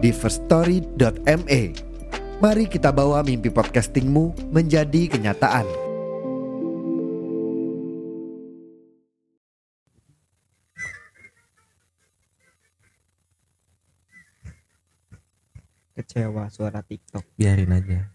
[0.00, 1.62] di firststory.me.
[2.40, 5.68] Mari kita bawa mimpi podcastingmu menjadi kenyataan.
[15.94, 17.24] kecewa suara TikTok.
[17.36, 18.08] biarin aja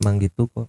[0.00, 0.68] emang gitu kok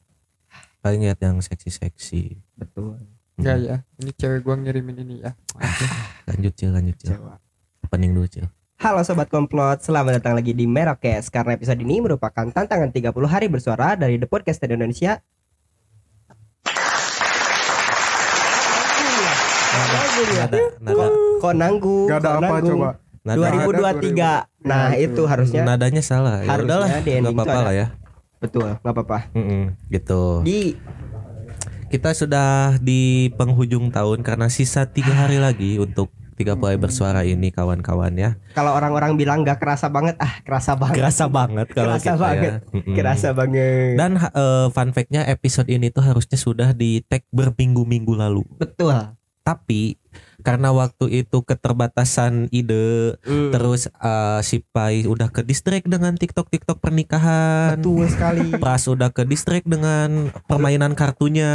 [0.80, 2.98] paling lihat yang seksi-seksi Betul.
[3.42, 5.34] Enggak ya, ini cewek gua ngirimin ini ya.
[6.30, 7.36] lanjut cil lanjut cil Kecewa.
[7.84, 8.48] opening dulu cil
[8.82, 13.46] Halo sobat komplot, selamat datang lagi di Merokes karena episode ini merupakan tantangan 30 hari
[13.46, 15.22] bersuara dari The Podcast Indonesia.
[21.38, 22.10] Kok nanggung?
[22.10, 22.90] Gak ada apa coba?
[23.22, 24.66] nada 2023.
[24.66, 27.88] Nah, itu harusnya nadanya salah ya Harusnya udahlah di ending apa-apa lah ya
[28.42, 29.30] betul, nggak apa-apa.
[29.94, 30.74] Gitu Di
[31.94, 36.10] kita sudah di penghujung tahun karena sisa tiga hari lagi untuk
[36.44, 40.98] 30 hari bersuara ini kawan-kawan ya kalau orang-orang bilang nggak kerasa banget, ah kerasa banget.
[40.98, 42.42] kerasa banget kalau Kerasa kita banget.
[42.44, 42.96] ya Mm-mm.
[42.96, 43.94] Kerasa banget.
[43.96, 48.92] dan eh, fun fact-nya episode ini tuh harusnya sudah di tag berminggu-minggu lalu betul.
[49.42, 49.98] tapi
[50.42, 56.48] karena waktu itu keterbatasan ide Hmm, terus eh, si Pai udah ke distract dengan TikTok
[56.48, 58.50] TikTok pernikahan betul sekali.
[58.54, 61.52] Pras udah ke distract dengan permainan kartunya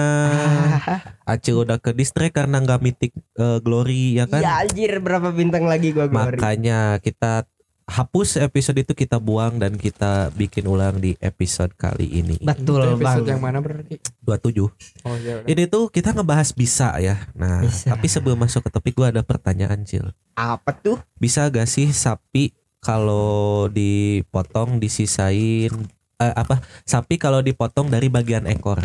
[1.27, 5.67] Acil udah ke distract karena nggak mitik eh, glory ya kan Ya anjir berapa bintang
[5.67, 6.39] lagi gua glory.
[6.39, 7.45] makanya kita
[7.87, 12.99] hapus episode itu kita buang dan kita bikin ulang di episode kali ini Betul Itu
[12.99, 13.31] episode bang.
[13.31, 14.03] yang mana berarti?
[14.21, 15.47] 27 Oh iya.
[15.47, 17.95] ini tuh kita ngebahas bisa ya nah Bisa.
[17.95, 20.99] tapi sebelum masuk ke topik gua ada pertanyaan Cil Apa tuh?
[21.15, 25.71] bisa gak sih sapi kalau dipotong disisain
[26.17, 28.83] eh, apa sapi kalau dipotong dari bagian ekor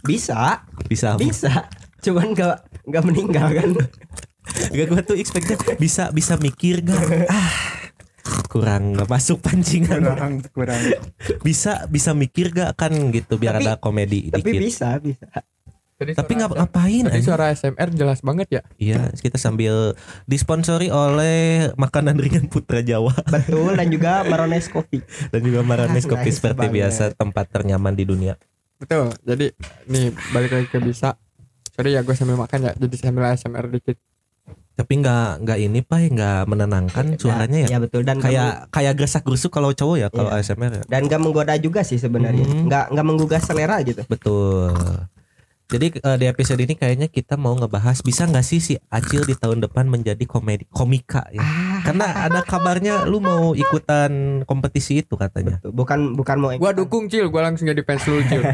[0.00, 1.20] Bisa, bisa apa?
[1.20, 1.52] bisa.
[2.00, 3.68] Cuman gak nggak meninggal kan?
[4.76, 6.96] gak gue tuh expectnya bisa bisa mikir gak
[7.28, 7.79] ah
[8.46, 10.80] kurang nggak masuk pancingan kurang kurang
[11.40, 15.26] bisa bisa mikir gak kan gitu biar Tapi- ada komedi Tapi dikit bisa, bisa.
[15.94, 18.62] Tadi tapi SM ngapain Tadi suara SMR jelas banget ya.
[18.76, 19.92] iya kita sambil
[20.24, 25.04] disponsori oleh makanan ringan Putra Jawa Betul dan juga Marones Coffee.
[25.28, 26.74] dan juga Maranes Kopi Nice seperti banget.
[26.74, 28.40] biasa tempat ternyaman di dunia
[28.76, 29.12] Betul.
[29.20, 29.52] Jadi
[29.86, 31.20] nih balik lagi ke bisa.
[31.70, 32.72] Sorry ya gue sambil makan ya.
[32.74, 34.00] Jadi sambil ASMR dikit.
[34.80, 39.28] Tapi nggak nggak ini pak nggak menenangkan suaranya ya Ya betul dan kayak kayak gersak
[39.28, 40.40] gerusuk kalau cowok ya kalau Iya.
[40.40, 42.48] ASMR ya dan gak menggoda juga sih sebenarnya.
[42.48, 42.64] Hmm.
[42.64, 44.00] Nggak nggak menggugah selera gitu.
[44.08, 44.72] betul
[45.70, 49.38] jadi eh, di episode ini kayaknya kita mau ngebahas bisa nggak sih si Acil di
[49.38, 51.44] tahun depan menjadi komedi komika ya
[51.86, 55.70] karena ada kabarnya lu mau ikutan kompetisi itu katanya Betul.
[55.70, 58.42] Bukan bukan mau Gua dukung Cil, gua langsung jadi fans lu Cil.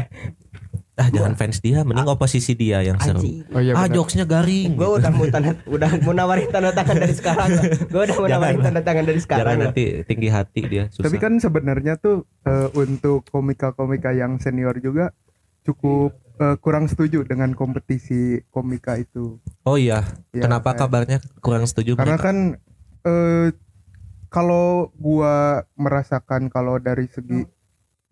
[0.97, 3.21] ah jangan fans dia mending oposisi dia yang seru.
[3.47, 7.13] Oh iya ah jokesnya garing Gue udah mau tanda udah mau nawarin tanda tangan dari
[7.13, 7.49] sekarang.
[7.87, 8.41] Gue udah mau Jangan.
[8.41, 9.55] nawarin tanda tangan dari jangan sekarang.
[9.63, 15.13] nanti tinggi hati dia susah Tapi kan sebenarnya tuh eh, untuk komika-komika yang senior juga
[15.63, 19.37] cukup eh, kurang setuju dengan kompetisi komika itu.
[19.63, 22.25] oh iya Ya, kenapa kayak- kabarnya kurang setuju Karena mereka?
[22.25, 22.37] kan
[23.03, 23.47] eh,
[24.27, 25.35] kalau gua
[25.73, 27.45] merasakan kalau dari segi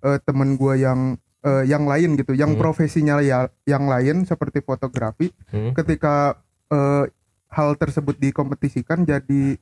[0.01, 2.59] eh, temen gua yang eh, yang lain gitu, yang Hmm.
[2.59, 5.71] profesinya ya yang lain seperti fotografi, Hmm?
[5.71, 7.05] ketika eh,
[7.47, 9.61] hal tersebut dikompetisikan jadi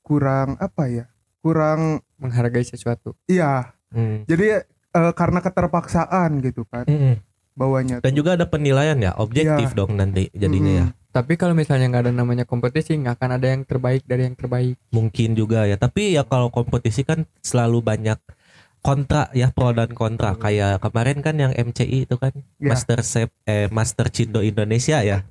[0.00, 1.04] kurang apa ya?
[1.38, 3.12] Kurang menghargai sesuatu.
[3.24, 3.72] iya.
[3.88, 4.22] Hmm.
[4.24, 7.18] Jadi eh, karena keterpaksaan gitu kan Mm-mm.
[7.52, 7.98] bawahnya.
[7.98, 9.76] dan juga ada penilaian ya objektif Iya.
[9.76, 13.62] dong nanti jadinya ya Tapi kalau misalnya nggak ada namanya kompetisi, nggak akan ada yang
[13.64, 14.78] terbaik dari yang terbaik.
[14.88, 18.18] mungkin juga ya tapi ya kalau kompetisi kan selalu banyak
[18.80, 22.72] kontra ya pro dan kontra kayak kemarin kan yang MCI itu kan Ya.
[22.72, 25.24] Master Chef eh Master Cindo Indonesia ya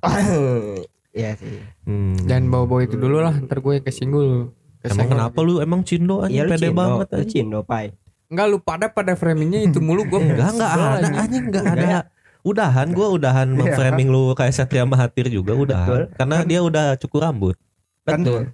[1.10, 1.58] Iya sih.
[1.84, 2.22] hmm.
[2.24, 4.54] Jangan bawa-bawa itu dulu lah, ntar gue kesinggul.
[4.80, 7.90] emang kenapa lu emang Cindo aja lu pede cindo, banget aja cindo pai.
[8.30, 11.98] Enggak lu pada pada framingnya itu mulu gue enggak enggak ada anjing enggak ada
[12.40, 13.74] udahan gua udahan Iya.
[13.74, 16.16] framing lu kayak Satria Mahathir juga udahan Betul.
[16.16, 17.56] karena dia udah cukur rambut
[18.06, 18.38] Kan Betul.
[18.38, 18.44] kan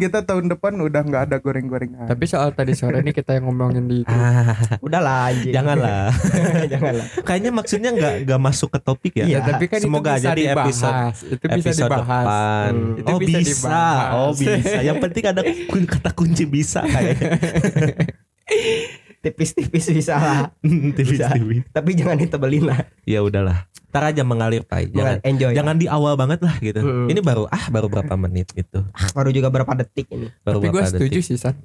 [0.00, 2.08] kita tahun depan udah nggak ada goreng-gorengan.
[2.08, 5.52] Tapi soal tadi sore nih kita yang ngomongin di Ah, Udahlah anjing.
[5.52, 6.08] janganlah.
[6.72, 7.06] Janganlah.
[7.20, 9.28] Kayaknya maksudnya nggak nggak masuk ke topik ya.
[9.28, 9.36] Iya.
[9.36, 10.64] Ya, tapi kan Semoga itu bisa aja di dibahas.
[10.64, 10.96] episode
[11.28, 12.00] itu bisa episode dibahas.
[12.00, 12.72] depan.
[12.72, 12.96] Hmm.
[12.96, 14.08] Itu oh bisa bisa, dibahas.
[14.16, 14.78] oh bisa.
[14.80, 15.40] Yang penting ada
[15.84, 17.30] kata kunci bisa kayaknya.
[19.24, 20.52] Tipis-tipis bisa lah.
[20.96, 21.32] Tipis, Bisa.
[21.32, 21.64] tipis.
[21.72, 22.84] Tapi jangan ditebelin lah.
[23.08, 23.64] Ya udahlah.
[23.88, 24.92] Ntar aja mengalir pai.
[24.92, 25.56] Jangan enjoy.
[25.56, 26.84] jangan di awal banget lah gitu.
[26.84, 27.08] Mm.
[27.08, 28.84] Ini baru ah baru berapa menit gitu.
[29.16, 30.28] Baru juga berapa detik ini.
[30.44, 31.24] Baru Tapi gue setuju detik.
[31.24, 31.56] sih San.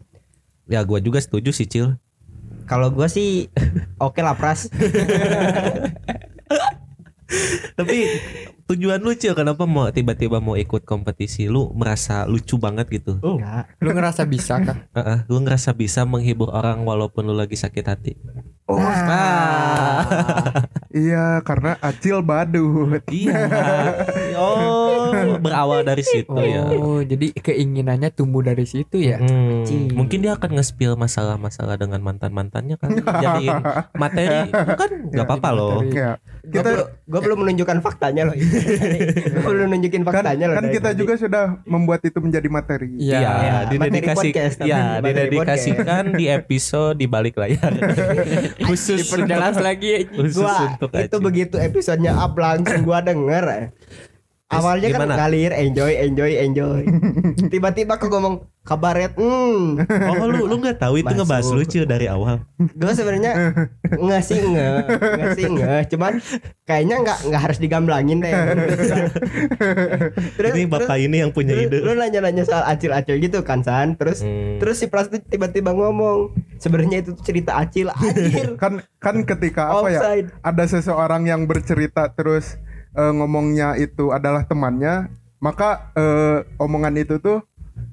[0.70, 1.98] Ya gua juga setuju sih Cil.
[2.70, 3.50] Kalau gua sih
[4.00, 4.70] oke lah pras.
[7.78, 7.98] Tapi
[8.69, 11.50] tujuan lu Cil kenapa mau tiba-tiba mau ikut kompetisi?
[11.50, 13.18] Lu merasa lucu banget gitu.
[13.18, 13.66] Enggak.
[13.81, 14.86] Lu ngerasa bisa kan?
[14.98, 18.13] Heeh, lu ngerasa bisa menghibur orang walaupun lu lagi sakit hati.
[18.69, 20.06] Oh, Nah.
[20.94, 23.01] iya karena acil badut.
[23.10, 23.42] Iya.
[24.39, 24.89] Oh,
[25.46, 26.64] berawal dari situ ya.
[26.76, 29.18] Oh, jadi keinginannya tumbuh dari situ ya.
[29.20, 32.96] Hmm, mungkin dia akan nge-spill masalah-masalah dengan mantan-mantannya kan.
[33.00, 33.48] Jadi
[33.96, 35.82] materi kan nggak apa-apa loh.
[35.90, 36.18] Ya.
[36.40, 38.36] Kita belum, gua belum menunjukkan faktanya loh.
[39.44, 40.56] gua belum nunjukin kan, faktanya loh.
[40.58, 41.00] kan kita tadi.
[41.00, 42.96] juga sudah membuat itu menjadi materi.
[42.98, 43.20] Iya.
[43.20, 47.72] Iya, Ya, didedikasi, materi podcast, tapi ya, didedikasikan di episode di balik layar.
[48.70, 50.08] khusus Diperjelas lagi.
[50.10, 53.74] khusus gua untuk itu begitu episodenya up langsung gua denger
[54.51, 55.13] awalnya kan gimana?
[55.16, 56.81] ngalir enjoy enjoy enjoy
[57.54, 61.18] tiba-tiba aku ngomong kabaret hmm Oh lu lu nggak tahu itu Masuk.
[61.19, 62.42] ngebahas lucu dari awal.
[62.60, 63.31] gue sebenarnya
[63.88, 66.13] nggak sih nggak nggak sih nggak cuman
[66.63, 68.34] kayaknya nggak nggak harus digamblangin deh
[70.36, 71.80] terus Ini bapak ini yang punya ide.
[71.80, 74.60] lu nanya-nanya soal acil-acil gitu kan san terus Hmm.
[74.60, 79.88] terus si Pras tiba-tiba ngomong sebenarnya itu tuh cerita acil anjir Kan kan ketika apa
[79.88, 80.00] ya?
[80.00, 82.60] offside Ada seseorang yang bercerita terus
[82.94, 85.10] eh, ngomongnya itu adalah temannya,
[85.40, 87.44] maka eh, omongan itu tuh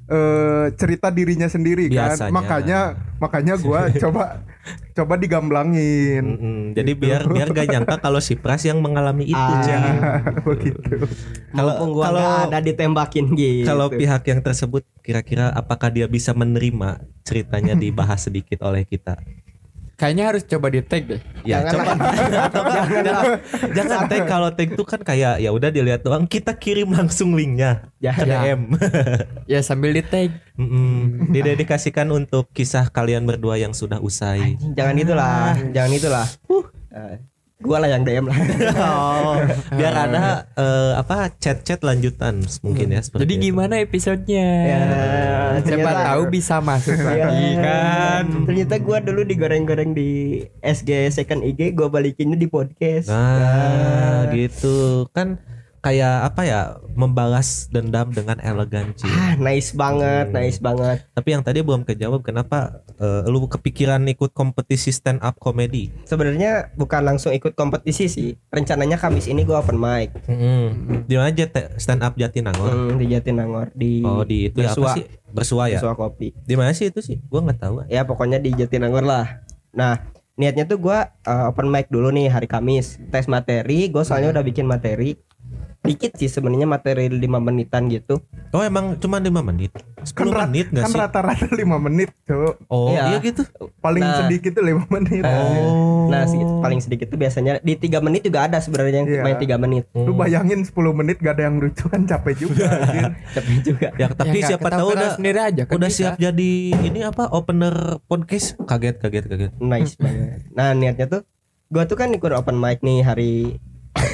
[0.07, 2.31] eh, cerita dirinya sendiri Biasanya.
[2.31, 2.35] kan.
[2.35, 2.81] Makanya
[3.17, 4.43] makanya gua coba
[4.99, 6.25] coba digamblangin.
[6.25, 6.59] Mm-mm.
[6.75, 9.63] Jadi biar biar gak nyangka kalau si Pras yang mengalami itu, Ah.
[9.63, 9.85] Cang.
[10.49, 11.07] Begitu.
[11.55, 17.79] Kalau kalau ada ditembakin gitu kalau pihak yang tersebut kira-kira apakah dia bisa menerima ceritanya
[17.83, 19.17] dibahas sedikit oleh kita?
[19.97, 21.21] Kayaknya harus coba di tag deh.
[21.41, 21.93] Ya Jangan coba.
[22.77, 23.01] jangan,
[23.73, 24.05] jangan.
[24.13, 24.23] Tag.
[24.29, 26.29] Kalau tag tuh kan kayak ya udah dilihat doang.
[26.29, 27.89] Kita kirim langsung linknya.
[27.97, 28.45] Ya, ke ya.
[28.45, 28.77] DM.
[29.57, 30.37] Ya sambil di tag.
[30.61, 31.33] Mm-mm.
[31.33, 34.61] Didedikasikan untuk kisah kalian berdua yang sudah usai.
[34.77, 35.57] jangan itulah.
[35.73, 36.27] Jangan itulah.
[36.93, 37.17] Eh,
[37.59, 38.37] gua lah yang DM lah
[38.77, 39.41] Oh,
[39.73, 43.45] biar ada eh, apa chat-chat lanjutan mungkin ya seperti Jadi itu.
[43.47, 44.49] gimana episodenya?
[44.63, 44.81] Ya,
[45.57, 48.25] Siapa ternyata- tahu bisa masuk lagi Ya, kan.
[48.45, 50.11] ternyata gua dulu digoreng-goreng di
[50.61, 55.41] SG second IG gua balikinnya di podcast Nah, gitu kan
[55.79, 59.07] kayak apa ya membalas dendam dengan elegan Ci.
[59.07, 60.35] ah nice banget Hmm.
[60.35, 62.59] nice banget Tapi yang tadi belum kejawab kenapa
[62.95, 65.93] eh, lu kepikiran ikut kompetisi stand up comedy?
[66.03, 71.05] sebenarnya bukan langsung ikut kompetisi sih rencananya Kamis ini gua open mic Mm-mm.
[71.05, 71.47] Di mana aja
[71.77, 72.69] stand up Jatinangor?
[72.69, 74.85] hmm, di Jatinangor di Oh, di itu ya Bersua.
[74.85, 75.05] apa sih?
[75.29, 75.79] Bersua ya.
[75.79, 77.21] Bersua kopi Di mana sih itu sih?
[77.25, 77.75] Gua nggak tahu.
[77.87, 80.01] ya pokoknya di Jatinangor lah nah
[80.35, 84.43] niatnya tuh gua uh, open mic dulu nih hari Kamis tes materi gua soalnya udah
[84.43, 85.17] bikin materi
[85.87, 88.19] dikit sih sebenarnya materi 5 menitan gitu
[88.51, 89.69] Oh, emang cuma 5 menit.
[90.01, 90.99] 10 Kan, menit nggak kan sih?
[90.99, 92.57] rata-rata 5 menit, Cuk.
[92.67, 93.03] Oh, Iya.
[93.09, 93.43] iya gitu.
[93.79, 94.17] Paling Nah.
[94.23, 95.23] sedikit tuh 5 menit.
[95.23, 96.07] Oh.
[96.07, 99.23] nah sih paling sedikit tuh biasanya di tiga menit juga ada sebenarnya yang Iya.
[99.23, 100.21] main 3 menit Lu Hmm.
[100.21, 102.63] bayangin 10 menit gak ada yang lucu kan capek juga
[103.35, 105.99] capek juga Ya, tapi Ya, siapa tahu udah sendiri aja kan udah bisa.
[105.99, 107.75] siap jadi ini apa opener
[108.05, 111.23] podcast kaget kaget kaget nice banget nah niatnya tuh
[111.67, 113.59] gua tuh kan ikut open mic nih hari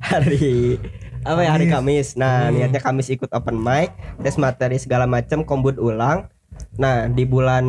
[0.00, 0.80] hari
[1.24, 2.54] apa ya hari Kamis nah Hmm.
[2.54, 3.90] niatnya Kamis ikut open mic
[4.20, 6.28] tes materi segala macam kombut ulang
[6.74, 7.64] nah di bulan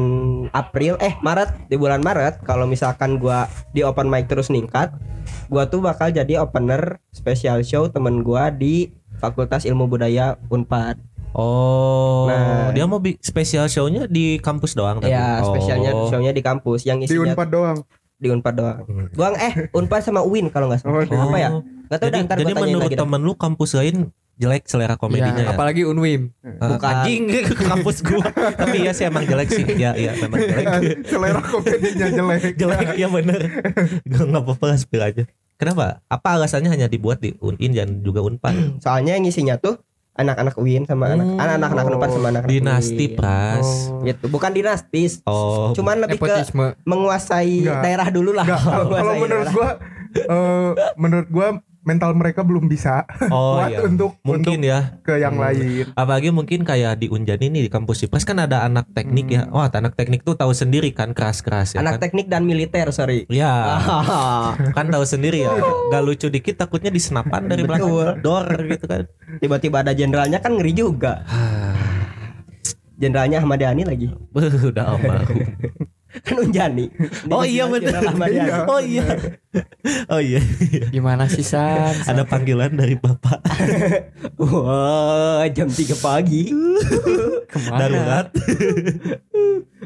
[0.51, 4.93] April eh Maret di bulan Maret kalau misalkan gua di open mic terus ningkat
[5.47, 10.99] gua tuh bakal jadi opener special show temen gua di Fakultas Ilmu Budaya Unpad
[11.33, 12.69] oh Nah.
[12.71, 16.07] dia mau spesial show-nya di kampus doang tapi ya spesialnya Oh.
[16.07, 17.77] shownya di kampus yang Di isinya Unpad doang.
[18.15, 19.07] di Unpad doang Hmm.
[19.11, 21.03] Gua eh Unpad sama UIN kalau nggak salah.
[21.03, 21.49] Oh, apa ya?
[21.85, 21.87] Oh.
[21.87, 22.99] Gak tau jadi, dah jadi gua menurut dah.
[22.99, 23.97] temen lu kampus lain
[24.35, 26.27] jelek selera komedinya Ya, ya, apalagi Unwim.
[26.41, 26.83] Eh, Bukan.
[26.83, 30.65] anjing ke kampus gua tapi ya sih emang jelek sih ya iya memang jelek
[31.09, 32.41] Selera komedinya jelek.
[32.59, 33.39] jelek ya bener
[34.01, 35.23] gue nggak apa-apa spill aja
[35.55, 38.51] kenapa apa alasannya hanya dibuat di unin dan juga unpad
[38.83, 39.79] Soalnya yang isinya tuh
[40.13, 41.39] anak-anak UIN sama anak Hmm.
[41.39, 43.15] anak anak Unpad sama anak dinasti UIN.
[43.15, 43.67] pras
[44.01, 45.19] Gitu, bukan dinastis.
[45.23, 46.75] oh Cuman lebih ke Nepotisme.
[46.83, 47.81] menguasai Enggak.
[47.81, 48.47] daerah dulu lah.
[48.47, 49.51] Kalau menurut daerah.
[49.53, 49.69] gua
[50.13, 51.47] eh, menurut gua
[51.85, 53.79] mental mereka belum bisa Oh kuat iya.
[53.81, 54.79] untuk Mungkin untuk ya.
[54.99, 55.45] ke yang Hmm.
[55.45, 55.85] lain.
[55.93, 59.45] Apalagi mungkin kayak di Unjani nih di kampus Ipres kan ada anak teknik ya.
[59.47, 62.09] Wah, anak teknik tuh tahu sendiri kan keras-keras ya Anak kan.
[62.09, 63.23] teknik dan militer, sorry.
[63.27, 65.53] Ya, Ah, kan tahu sendiri ya.
[65.87, 69.05] Gak lucu dikit takutnya di senapan dari belakang dor gitu kan.
[69.37, 71.21] Tiba-tiba ada jenderalnya kan ngeri juga.
[72.95, 74.07] Jenderalnya Ahmad Yani lagi.
[74.71, 75.37] Udah almarhum.
[76.25, 76.87] Kan Unjani.
[77.33, 77.99] Oh iya benar.
[77.99, 78.51] Jenderal Ahmad Yani.
[78.65, 79.05] Oh iya.
[80.07, 80.39] Oh iya.
[80.89, 81.91] Gimana sih San?
[82.09, 83.39] Ada panggilan dari Bapak
[84.37, 86.51] Wah, jam 3 pagi.
[87.45, 87.79] Ke mana?
[87.81, 88.27] darurat.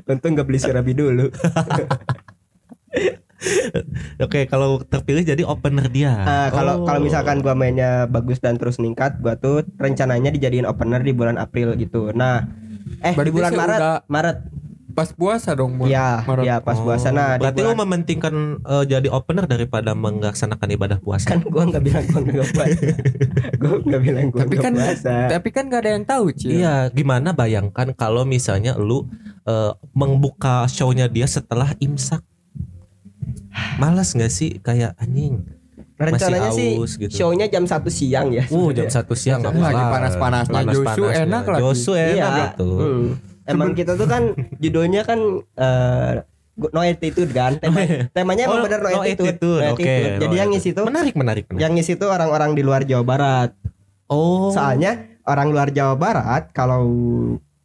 [0.06, 1.30] Untung gak beli surabi dulu.
[4.20, 6.12] Oke, kalau terpilih jadi opener dia.
[6.14, 6.86] Ah, kalau Oh.
[6.86, 11.40] kalau misalkan gua mainnya bagus dan terus meningkat, gua tuh rencananya dijadiin opener di bulan
[11.40, 12.12] April gitu.
[12.12, 12.44] Nah,
[13.00, 14.38] eh Berarti di bulan Maret, udah- Maret.
[14.90, 15.78] Pas puasa dong.
[15.82, 17.10] Iya, iya pas Oh, puasa.
[17.10, 21.30] Nah, di berarti lu bulan- mementingkan eh, jadi opener daripada melaksanakan ibadah puasa.
[21.30, 22.80] kan gua nggak bilang gua nggak puasa.
[23.62, 25.14] gua nggak bilang gua Tapi nggak kan puasa.
[25.30, 26.50] tapi kan gak ada yang tahu, Cil.
[26.56, 29.06] Iya, gimana bayangkan kalau misalnya lu
[29.44, 32.26] eh, membuka show-nya dia setelah imsak.
[33.76, 35.46] Malas nggak sih kayak anjing?
[35.96, 37.12] Rencananya sih aus gitu.
[37.12, 38.48] show-nya jam 1 siang ya.
[38.48, 39.92] Uh, jam satu siang nggak Lagi apa-apa.
[39.92, 41.60] panas-panasnya, Josu enak lagi.
[41.60, 42.30] Josu enak Iya.
[42.48, 42.70] gitu.
[42.72, 43.08] Hmm.
[43.50, 44.24] Emang kita tuh kan
[44.64, 46.14] judulnya kan eh,
[46.60, 47.56] no attitude kan.
[47.58, 49.32] Tema, temanya emang Oh, bener no, no attitude.
[49.32, 50.20] attitude, No oke, attitude.
[50.20, 51.62] Jadi no yang ngisi tuh Menarik, menarik, menarik.
[51.62, 53.50] yang ngisi tuh orang-orang di luar Jawa Barat.
[54.06, 54.50] Oh.
[54.50, 54.92] Soalnya
[55.24, 56.84] orang luar Jawa Barat kalau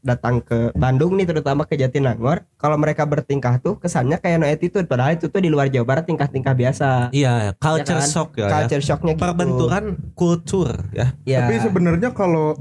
[0.01, 4.85] datang ke Bandung nih terutama ke Jatinangor, kalau mereka bertingkah tuh kesannya kayak no attitude
[4.85, 7.09] padahal itu tuh di luar Jawa Barat tingkah-tingkah biasa.
[7.11, 8.13] Iya, culture Ya kan?
[8.13, 8.43] shock ya.
[8.43, 8.51] ya.
[8.55, 9.25] Culture shocknya gitu.
[9.25, 11.17] Perbentukan kultur ya.
[11.25, 11.49] Ya.
[11.49, 12.53] Tapi sebenarnya kalau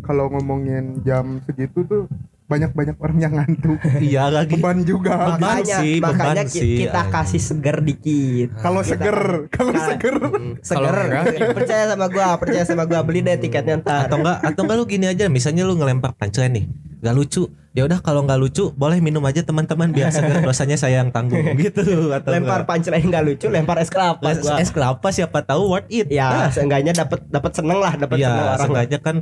[0.00, 2.02] kalau ngomongin jam segitu tuh
[2.46, 3.78] banyak-banyak orang yang ngantuk.
[3.98, 4.54] Iya lagi.
[4.54, 5.12] Beban juga.
[5.12, 7.12] Beban makanya sih, makanya beban ki- sih, kita anjing.
[7.12, 8.48] kasih seger dikit.
[8.56, 10.16] Kalau Kita- seger, kalau Ka- seger.
[10.62, 10.94] Seger.
[10.96, 11.24] enggak?
[11.52, 14.06] percaya sama gua, percaya sama gua beli deh tiketnya ntar.
[14.06, 16.66] Atau enggak atau enggak lu gini aja, misalnya lu ngelempar punchline nih.
[16.96, 17.44] Gak lucu.
[17.70, 21.44] Ya udah kalau nggak lucu boleh minum aja teman-teman biar seger dosanya saya yang tanggung
[21.60, 22.72] gitu atau lempar enggak.
[22.72, 26.08] punchline nggak lucu, lempar es kelapa es, kelapa siapa tahu worth it.
[26.08, 28.64] Ya, Nah, seenggaknya dapat dapat seneng lah, dapat seneng Iya, orang.
[28.64, 29.16] sengaja kan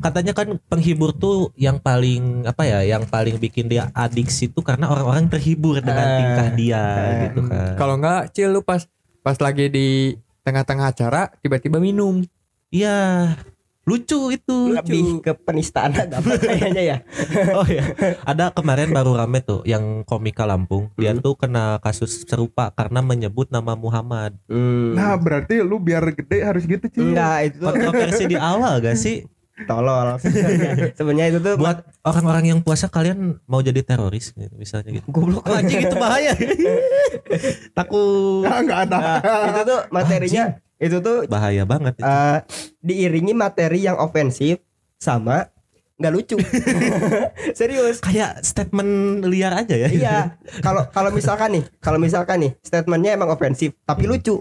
[0.00, 4.88] katanya kan penghibur tuh yang paling apa ya, yang paling bikin dia adiksi itu karena
[4.88, 7.76] orang-orang terhibur dengan Eh, tingkah dia eh, gitu kan.
[7.76, 8.82] Kalau enggak, Cil lu pas
[9.20, 9.88] pas lagi di
[10.40, 12.24] tengah-tengah acara tiba-tiba minum.
[12.68, 13.34] Iya,
[13.82, 14.58] lucu itu.
[14.70, 16.96] Lebih ke penistaan agama kayaknya ya.
[17.52, 17.82] Oh ya,
[18.22, 20.88] ada kemarin baru rame tuh yang komika Lampung.
[20.94, 21.20] Dia Hmm.
[21.20, 24.38] tuh kena kasus serupa karena menyebut nama Muhammad.
[24.94, 27.02] Nah, berarti lu biar gede harus gitu, Ci.
[27.02, 29.26] enggak itu tuh Kontroversi di awal gak sih?
[29.68, 30.70] Tolol sebenarnya.
[30.98, 35.06] Sebenarnya itu tuh Buat orang-orang yang puasa kalian mau jadi teroris gitu, misalnya gitu.
[35.10, 36.32] goblok Oh, anjing itu bahaya.
[37.78, 38.44] Takut.
[38.44, 38.98] Enggak, enggak ada.
[38.98, 40.44] Nah, itu tuh materinya
[40.80, 42.08] itu tuh Bahaya banget itu.
[42.08, 42.38] eh,
[42.80, 44.64] diiringi materi yang ofensif
[44.96, 45.48] sama
[46.00, 46.36] nggak lucu.
[47.58, 48.00] Serius.
[48.00, 49.88] Kayak statement liar aja ya.
[49.92, 50.18] iya.
[50.64, 54.40] Kalau kalau misalkan nih, kalau misalkan nih statementnya emang ofensif tapi lucu.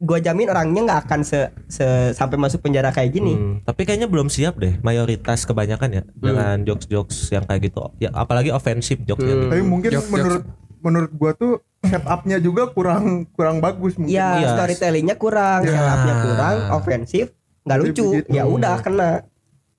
[0.00, 3.36] Gua jamin orangnya nggak akan se, se- sampai masuk penjara kayak gini.
[3.36, 7.84] Hmm, tapi kayaknya belum siap deh mayoritas kebanyakan ya dengan jokes-jokes yang kayak gitu.
[7.98, 9.28] Ya apalagi ofensif jokesnya.
[9.28, 9.40] Hmm.
[9.42, 9.52] gitu.
[9.52, 10.44] Tapi mungkin Jokes- menurut
[10.80, 11.52] menurut gua tuh
[11.82, 14.12] setupnya juga kurang kurang bagus mungkin.
[14.12, 14.48] Iya, Iya.
[14.54, 15.72] storytellingnya kurang, Ya.
[15.76, 17.24] setupnya kurang, ofensif,
[17.62, 18.06] nggak lucu.
[18.26, 19.10] Ya udah kena.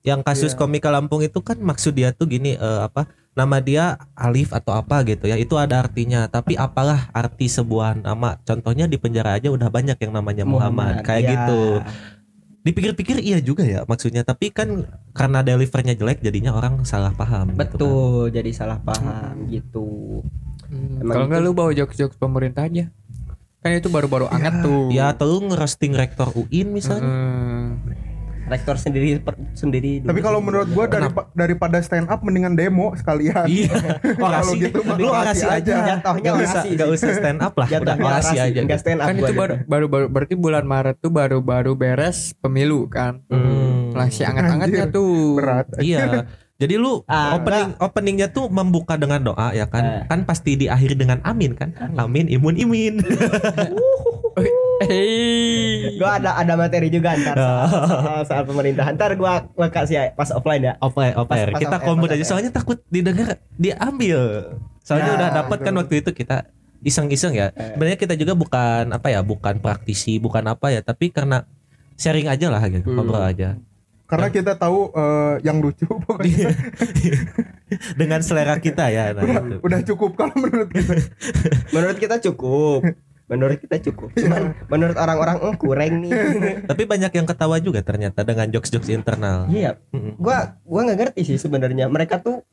[0.02, 4.52] Yang kasus komika Lampung itu kan maksud dia tuh gini eh, apa nama dia Alif
[4.52, 9.40] atau apa gitu ya itu ada artinya tapi apalah arti sebuah nama contohnya di penjara
[9.40, 11.30] aja udah banyak yang namanya Muhammad, kayak ya.
[11.32, 11.62] gitu
[12.62, 17.58] dipikir-pikir iya juga ya maksudnya tapi kan karena delivernya jelek jadinya orang salah paham gitu
[17.58, 17.66] kan.
[17.66, 20.22] Betul, jadi salah paham gitu.
[20.70, 22.86] Hmm, Emang Kalau enggak itu- lu bawa jokes-jokes pemerintah aja.
[23.62, 24.90] Kan itu baru-baru anget tuh.
[24.90, 27.66] ya atau lu ngerosting rektor UIN misalnya Hmm.
[28.42, 30.02] Rektor sendiri per- sendiri.
[30.02, 33.46] Tapi kalau menurut gua daripa- daripada stand up mendingan demo sekalian.
[33.46, 33.72] iya
[34.22, 35.74] Kalau gitu lu orasi orasi aja aja.
[35.96, 38.58] Jatuhnya Gak usah, orasi gak usah stand up lah, udah orasi aja.
[38.60, 42.86] Enggak stand up Kan itu baru, baru baru berarti bulan Maret tuh baru-baru beres pemilu
[42.86, 43.22] kan.
[43.30, 43.94] Hmm.
[43.94, 45.36] Masih anget-angetnya Anjir, tuh.
[45.36, 45.66] Berat.
[45.78, 46.26] Iya.
[46.62, 49.82] Jadi lu Ah, opening openingnya tuh membuka dengan doa ya kan?
[49.82, 50.02] Eh.
[50.06, 51.74] Kan pasti diakhiri dengan amin kan?
[51.98, 53.02] Amin imun imin.
[54.82, 55.94] Hei.
[55.94, 57.66] Gua ada ada materi juga ntar soal,
[58.02, 58.92] soal, soal pemerintahan.
[58.98, 60.74] Ntar gua gua kasih ya, pas offline ya.
[60.82, 61.54] Oper, oper.
[61.54, 64.54] Pas- pas Kita pas aja soalnya takut didengar diambil.
[64.82, 66.50] Soalnya Ya, udah dapat kan waktu itu kita
[66.82, 67.54] iseng-iseng ya.
[67.54, 67.78] Eh.
[67.78, 71.46] Sebenarnya kita juga bukan apa ya, bukan praktisi, bukan apa ya, tapi karena
[71.94, 72.98] sharing aja lah gitu, Hmm.
[72.98, 73.54] ngobrol aja.
[74.10, 76.52] Karena kita tahu eh, yang lucu pokoknya
[78.00, 79.16] Dengan selera kita ya.
[79.16, 79.56] Nah, gitu.
[79.64, 81.00] udah cukup kalau menurut kita.
[81.74, 82.84] Menurut kita cukup.
[83.32, 84.12] Menurut kita cukup.
[84.12, 86.12] Cuman menurut orang-orang eh, kurang nih.
[86.70, 89.48] Tapi banyak yang ketawa juga ternyata dengan jokes-jokes internal.
[89.48, 89.80] iya.
[90.20, 91.88] Gua gua nggak ngerti sih sebenarnya.
[91.88, 92.44] Mereka tuh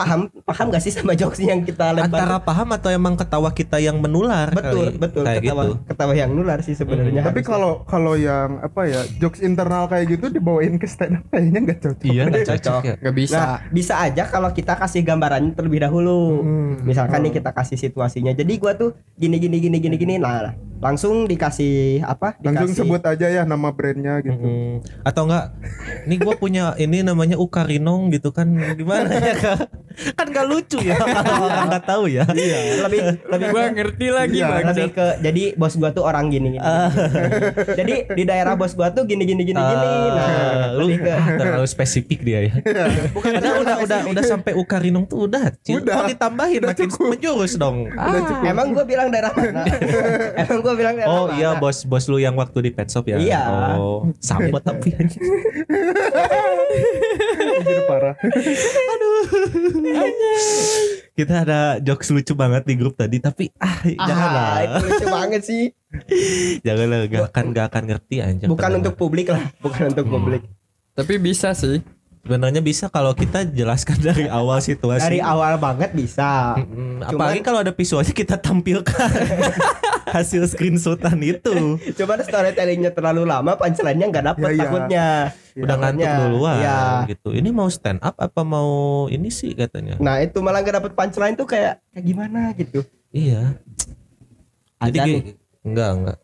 [0.00, 3.76] paham paham gak sih sama jokes yang kita lempar Antara paham atau emang ketawa kita
[3.76, 4.96] yang menular betul kali.
[4.96, 5.74] betul kayak ketawa gitu.
[5.86, 7.44] ketawa yang nular sih sebenarnya Tapi harusnya.
[7.46, 11.80] kalau kalau yang apa ya jokes internal kayak gitu dibawain ke stand up kayaknya nggak
[11.80, 12.06] cocok.
[12.06, 12.82] Iya nggak Cocok.
[12.82, 12.94] ya.
[12.96, 13.36] Gak bisa.
[13.36, 16.40] Nah, bisa aja kalau kita kasih gambarannya terlebih dahulu.
[16.40, 16.72] Hmm.
[16.80, 18.32] Misalkan nih kita kasih situasinya.
[18.32, 20.14] Jadi gua tuh gini gini gini gini gini.
[20.16, 22.40] Nah, langsung dikasih apa?
[22.40, 24.32] Langsung Dikasih sebut aja ya nama brandnya gitu.
[24.34, 24.80] Mm-mm.
[25.02, 25.52] Atau enggak
[26.02, 29.60] Ini gue punya Ini namanya Ukarinong gitu kan Gimana ya Kak?
[30.14, 34.38] Kan gak lucu ya Kalau orang gak tahu ya lebih lebih Gua ke- ngerti lagi
[34.38, 34.64] Iya, bang.
[34.66, 36.58] lebih ke jadi bos gua tuh orang gini gini.
[36.58, 36.88] Ah.
[37.70, 39.88] jadi di daerah bos gua tuh gini gini gini gini.
[40.08, 42.52] Nah, Ah, lu lebih ke terlalu spesifik dia ya.
[43.10, 45.52] bukan Udah udah udah udah sampai Ukarinong tuh udah.
[45.60, 45.80] Cil.
[45.80, 45.94] Udah.
[45.96, 47.06] Kok ditambahin Udah makin cukup.
[47.10, 47.76] menjurus dong.
[47.88, 48.44] Udah cukup.
[48.46, 49.62] Emang gua bilang daerah mana?
[50.38, 51.34] Emang gua bilang daerah Oh mana?
[51.34, 53.18] iya bos bos lu yang waktu di pet shop ya.
[53.18, 53.42] Iya.
[53.74, 54.94] Oh sama tapi.
[57.50, 58.14] Anjir parah.
[61.12, 64.46] Kita ada jokes lucu banget di grup tadi tapi ah janganlah.
[64.46, 65.62] Ah, itu lucu banget sih.
[66.62, 68.46] Janganlah gak akan gak akan ngerti anjir.
[68.46, 70.42] Bukan untuk publik lah, bukan untuk publik.
[70.94, 71.82] Tapi bisa sih.
[72.20, 75.00] Sebenarnya bisa kalau kita jelaskan dari awal situasi.
[75.02, 76.52] Dari awal banget bisa.
[76.54, 79.08] Mm, Cuman- apalagi kalau ada visualnya kita tampilkan
[80.10, 81.78] hasil screenshotan itu.
[81.94, 84.60] Coba storytellingnya terlalu lama, punchline-nya nggak dapet Ya, ya.
[84.60, 85.06] takutnya.
[85.52, 86.78] Udah ngantuk duluan Iya.
[87.08, 87.28] gitu.
[87.30, 88.70] Ini mau stand up apa mau
[89.06, 89.96] ini sih katanya.
[89.96, 92.82] Nah itu malah nggak dapet punchline tuh kayak kayak gimana gitu.
[93.10, 93.58] Iya.
[94.80, 95.34] Jadi Azan kayak- nih.
[95.62, 96.18] enggak enggak.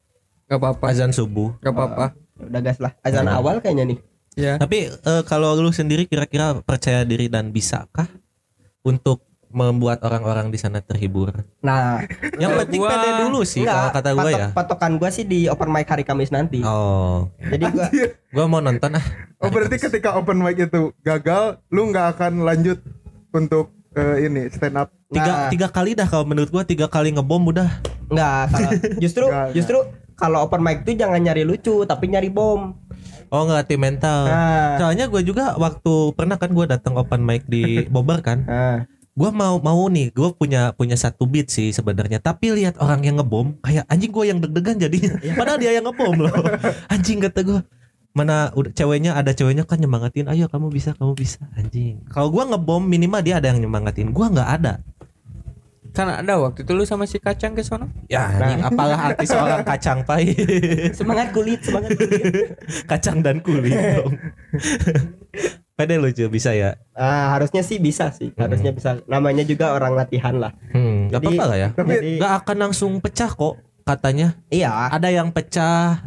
[0.47, 0.85] Gak apa-apa.
[0.87, 1.51] Azan subuh.
[1.59, 2.07] Gak apa-apa.
[2.15, 2.93] Ya Udah gas lah.
[3.01, 3.35] Azan Iya.
[3.35, 3.99] awal kayaknya nih.
[4.37, 4.55] Ya.
[4.57, 8.07] Tapi eh, kalau lu sendiri kira-kira percaya diri dan bisakah
[8.81, 11.33] untuk membuat orang-orang di sana terhibur?
[11.59, 12.05] Nah,
[12.43, 14.47] Yang penting gua- pede dulu sih enggak, kalau kata gue patok- ya.
[14.53, 16.61] Patokan gua sih di open mic hari Kamis nanti.
[16.61, 17.87] Oh, Jadi gua
[18.31, 19.05] gua mau nonton ah.
[19.39, 22.85] Oh berarti ketika open mic itu gagal, lu nggak akan lanjut
[23.31, 24.93] untuk eh, ini stand up.
[25.07, 25.49] Tiga, Nah.
[25.49, 27.71] tiga kali dah kalau menurut gua tiga kali ngebom udah.
[28.07, 28.71] nggak kalau
[29.03, 29.79] justru Nggak, justru
[30.15, 32.77] kalau open mic tuh jangan nyari lucu tapi nyari bom.
[33.27, 34.25] Oh nggak tim mental.
[34.25, 38.45] Nah, Soalnya gue juga waktu pernah kan gue datang open mic di Bogor kan.
[38.45, 38.87] nah.
[39.17, 42.21] Gue mau mau nih, gue punya punya satu beat sih sebenarnya.
[42.21, 45.17] Tapi lihat orang yang ngebom, kayak anjing gue yang deg-degan jadinya.
[45.33, 46.35] Padahal dia yang ngebom loh.
[46.93, 47.61] Anjing kata gue.
[48.17, 52.01] Mana udah ceweknya ada ceweknya kan nyemangatin, ayo kamu bisa, kamu bisa, anjing.
[52.09, 54.81] Kalau gua ngebom minimal dia ada yang nyemangatin, gua nggak ada.
[55.93, 57.93] Kan ada waktu itu lu sama si kacang ke sono.
[58.09, 60.33] Ya, anjing, apalah arti seorang kacang pai,
[60.97, 62.57] Semangat kulit, semangat kulit.
[62.97, 64.17] kacang dan kulit dong.
[65.77, 66.81] Pede lucu bisa ya.
[66.91, 68.33] Ah, harusnya sih bisa sih.
[68.33, 68.97] Harusnya bisa.
[69.05, 70.57] Namanya juga orang latihan lah.
[70.73, 71.69] Hmm, gak Jadi- apa-apa lah ya.
[71.77, 74.41] Jadi Gak akan langsung pecah kok katanya.
[74.49, 74.89] iya.
[74.89, 76.01] Ada yang pecah,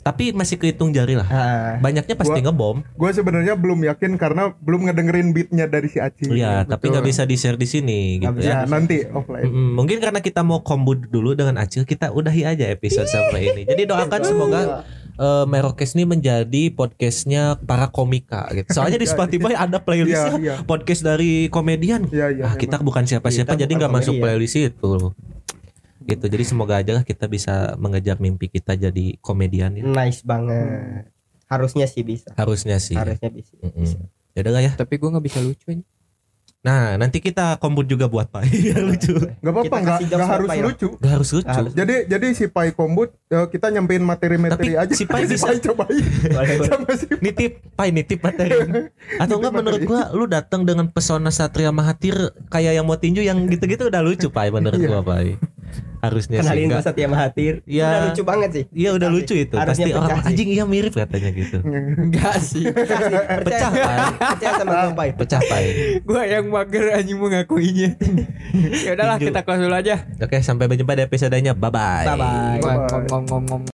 [0.00, 1.26] tapi masih kehitung jari lah.
[1.26, 2.76] Ah, Banyaknya pasti Gua- ngebom.
[2.94, 6.30] Gue sebenarnya belum yakin karena belum ngedengerin beatnya dari si Aci.
[6.30, 8.46] Iya, tapi nggak bisa di share di sini gitu bisa.
[8.46, 8.54] ya.
[8.62, 9.50] Ya nanti offline.
[9.50, 13.62] Mm-mm, mungkin karena kita mau kombu dulu dengan Acil, kita udahi aja episode sampai ini.
[13.64, 18.68] Jadi doakan semoga eh, Merokes ini menjadi podcastnya para komika gitu.
[18.70, 20.54] Soalnya di Spotify ada playlistnya Iya, iya.
[20.62, 22.08] podcast dari komedian.
[22.08, 22.44] Iya iya.
[22.48, 24.22] ah, kita bukan siapa-siapa Kita jadi nggak masuk ya.
[24.22, 24.92] playlist itu.
[26.02, 26.24] Gitu.
[26.26, 29.84] Jadi semoga aja lah kita bisa mengejar mimpi kita jadi komedian ya.
[29.84, 31.06] nice banget.
[31.46, 32.32] Harusnya sih bisa.
[32.34, 32.96] Harusnya sih.
[32.96, 33.52] Harusnya bisa.
[33.60, 34.08] Mm-mm.
[34.32, 34.72] Ya udah lah ya.
[34.74, 35.84] Tapi gua nggak bisa lucu ini.
[36.62, 38.46] Nah, nanti kita kombut juga buat Pak.
[38.46, 39.18] Biar lucu.
[39.18, 40.62] Gak apa-apa Kita nggak kasih jokes nggak harus ya?
[40.62, 40.88] lucu.
[40.94, 41.60] Gak harus lucu.
[41.74, 44.94] Jadi jadi si Pai Kombut eh, kita nyampein materi-materi Tapi aja.
[44.94, 45.98] si Pai bisa- cobain.
[46.22, 46.56] Boleh.
[46.62, 48.54] Sama si nitip pai nitip materi
[49.22, 52.14] atau enggak menurut gua lu datang dengan pesona Satria Mahathir
[52.46, 54.86] kayak yang mau tinju yang gitu-gitu udah lucu pai menurut Iya.
[54.88, 55.34] gua pai
[56.02, 57.54] harusnya sih Kenalin gua Satya Mahathir.
[57.62, 57.86] Iya.
[57.86, 58.64] Udah lucu banget sih.
[58.74, 60.28] iya udah lucu itu Harusnya pasti pecah orang sih.
[60.28, 61.58] anjing iya mirip katanya gitu
[62.02, 62.64] Enggak sih.
[62.66, 63.14] Pecah sih.
[63.40, 65.08] pecah pai percaya sama gua, Pai.
[65.14, 65.64] pecah pai
[66.08, 67.90] gua yang mager anjing mengakuinya.
[68.84, 69.94] ya udahlah kita close dulu aja.
[70.12, 72.58] oke sampai berjumpa di episodenya bye bye Bye-bye.
[72.58, 72.58] Bye.
[72.58, 73.62] Ngom ngom ngom ngom.